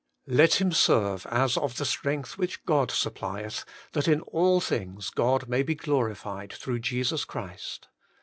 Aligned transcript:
'Let 0.25 0.59
him 0.59 0.71
serve 0.71 1.27
as 1.27 1.57
of 1.57 1.77
the 1.77 1.85
strength 1.85 2.35
which 2.35 2.65
God 2.65 2.89
supplieth, 2.89 3.65
that 3.91 4.07
in 4.07 4.21
all 4.21 4.59
things 4.59 5.11
God 5.11 5.47
may 5.47 5.61
be 5.61 5.75
glorified 5.75 6.51
through 6.53 6.79
Jesus 6.79 7.23
Christ.' 7.23 7.87